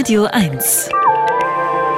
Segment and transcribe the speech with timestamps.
[0.00, 0.88] Radio 1.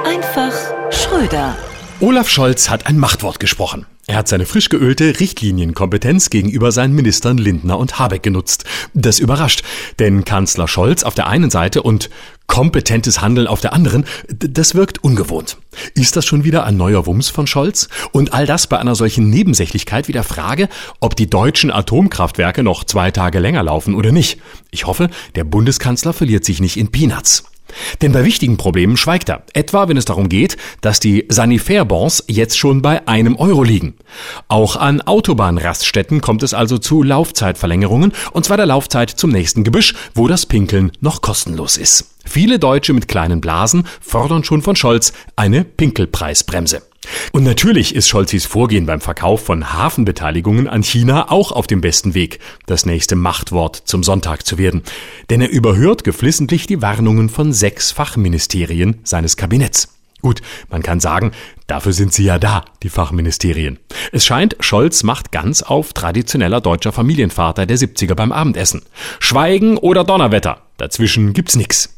[0.05, 0.51] Einfach
[0.91, 1.55] Schröder.
[2.01, 3.85] Olaf Scholz hat ein Machtwort gesprochen.
[4.07, 8.65] Er hat seine frisch geölte Richtlinienkompetenz gegenüber seinen Ministern Lindner und Habeck genutzt.
[8.93, 9.63] Das überrascht,
[9.99, 12.09] denn Kanzler Scholz auf der einen Seite und
[12.45, 15.55] kompetentes Handeln auf der anderen, das wirkt ungewohnt.
[15.95, 17.87] Ist das schon wieder ein neuer Wumms von Scholz?
[18.11, 20.67] Und all das bei einer solchen Nebensächlichkeit wie der Frage,
[20.99, 24.41] ob die deutschen Atomkraftwerke noch zwei Tage länger laufen oder nicht.
[24.71, 27.45] Ich hoffe, der Bundeskanzler verliert sich nicht in Peanuts.
[28.01, 29.43] Denn bei wichtigen Problemen schweigt er.
[29.53, 33.95] Etwa, wenn es darum geht, dass die Sanifair-Bonds jetzt schon bei einem Euro liegen.
[34.47, 39.95] Auch an Autobahnraststätten kommt es also zu Laufzeitverlängerungen, und zwar der Laufzeit zum nächsten Gebüsch,
[40.13, 42.05] wo das Pinkeln noch kostenlos ist.
[42.25, 46.81] Viele Deutsche mit kleinen Blasen fordern schon von Scholz eine Pinkelpreisbremse.
[47.31, 52.13] Und natürlich ist Scholzis Vorgehen beim Verkauf von Hafenbeteiligungen an China auch auf dem besten
[52.13, 54.83] Weg, das nächste Machtwort zum Sonntag zu werden.
[55.29, 59.89] Denn er überhört geflissentlich die Warnungen von sechs Fachministerien seines Kabinetts.
[60.21, 61.33] Gut, man kann sagen,
[61.67, 63.77] dafür sind sie ja da, die Fachministerien.
[64.13, 68.83] Es scheint, Scholz macht ganz auf traditioneller deutscher Familienvater der 70er beim Abendessen.
[69.19, 71.89] Schweigen oder Donnerwetter, dazwischen gibt's nix.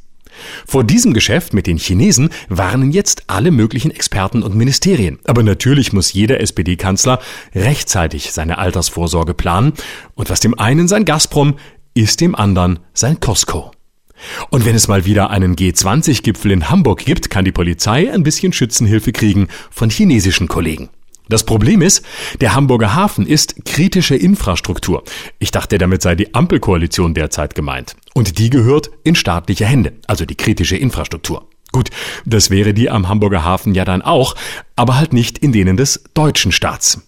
[0.68, 5.20] Vor diesem Geschäft mit den Chinesen warnen jetzt alle möglichen Experten und Ministerien.
[5.26, 7.20] Aber natürlich muss jeder SPD-Kanzler
[7.54, 9.74] rechtzeitig seine Altersvorsorge planen.
[10.16, 11.56] Und was dem einen sein Gazprom,
[11.94, 13.72] ist dem anderen sein Costco.
[14.50, 18.54] Und wenn es mal wieder einen G20-Gipfel in Hamburg gibt, kann die Polizei ein bisschen
[18.54, 20.90] Schützenhilfe kriegen von chinesischen Kollegen.
[21.28, 22.06] Das Problem ist,
[22.40, 25.04] der Hamburger Hafen ist kritische Infrastruktur.
[25.40, 27.96] Ich dachte, damit sei die Ampelkoalition derzeit gemeint.
[28.18, 31.50] Und die gehört in staatliche Hände, also die kritische Infrastruktur.
[31.74, 31.90] Gut,
[32.26, 34.36] das wäre die am Hamburger Hafen ja dann auch,
[34.78, 37.02] aber halt nicht in denen des deutschen Staats.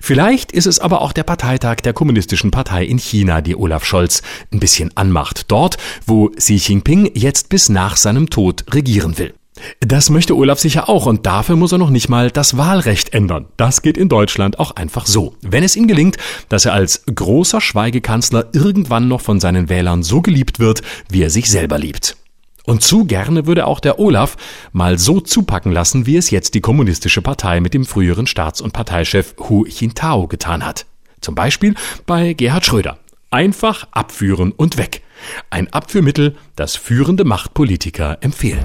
[0.00, 4.22] Vielleicht ist es aber auch der Parteitag der Kommunistischen Partei in China, die Olaf Scholz
[4.52, 5.50] ein bisschen anmacht.
[5.50, 9.34] Dort, wo Xi Jinping jetzt bis nach seinem Tod regieren will.
[9.80, 13.46] Das möchte Olaf sicher auch und dafür muss er noch nicht mal das Wahlrecht ändern.
[13.56, 15.34] Das geht in Deutschland auch einfach so.
[15.42, 16.16] Wenn es ihm gelingt,
[16.48, 21.30] dass er als großer Schweigekanzler irgendwann noch von seinen Wählern so geliebt wird, wie er
[21.30, 22.16] sich selber liebt.
[22.64, 24.36] Und zu gerne würde auch der Olaf
[24.72, 28.72] mal so zupacken lassen, wie es jetzt die Kommunistische Partei mit dem früheren Staats- und
[28.72, 30.86] Parteichef Hu Jintao getan hat.
[31.20, 31.74] Zum Beispiel
[32.06, 32.98] bei Gerhard Schröder.
[33.30, 35.02] Einfach abführen und weg.
[35.50, 38.64] Ein Abführmittel, das führende Machtpolitiker empfehlen.